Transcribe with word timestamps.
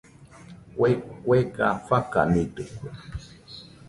Kue 0.77 0.89
kuega 1.25 1.67
fakanidɨkue. 1.87 2.89